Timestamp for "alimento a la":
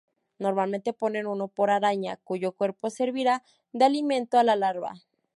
3.85-4.55